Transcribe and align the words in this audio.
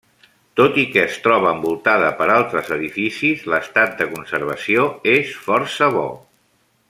Tot 0.59 0.77
i 0.83 0.85
que 0.93 1.01
es 1.09 1.17
troba 1.25 1.51
envoltada 1.57 2.07
per 2.21 2.27
altres 2.37 2.73
edificis, 2.77 3.45
l'estat 3.55 3.93
de 4.01 4.09
conservació 4.15 4.87
és 5.17 5.37
força 5.45 5.95
bo. 5.99 6.07